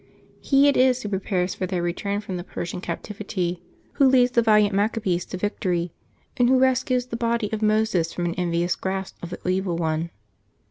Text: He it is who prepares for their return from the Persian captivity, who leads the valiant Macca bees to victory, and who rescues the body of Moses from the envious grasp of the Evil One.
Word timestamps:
He 0.39 0.67
it 0.67 0.75
is 0.75 1.03
who 1.03 1.09
prepares 1.09 1.53
for 1.53 1.67
their 1.67 1.83
return 1.83 2.21
from 2.21 2.35
the 2.37 2.43
Persian 2.43 2.81
captivity, 2.81 3.61
who 3.93 4.07
leads 4.07 4.31
the 4.31 4.41
valiant 4.41 4.73
Macca 4.73 4.99
bees 4.99 5.25
to 5.25 5.37
victory, 5.37 5.91
and 6.37 6.49
who 6.49 6.57
rescues 6.57 7.05
the 7.05 7.15
body 7.15 7.53
of 7.53 7.61
Moses 7.61 8.11
from 8.11 8.25
the 8.31 8.35
envious 8.39 8.75
grasp 8.75 9.21
of 9.21 9.29
the 9.29 9.47
Evil 9.47 9.75
One. 9.75 10.09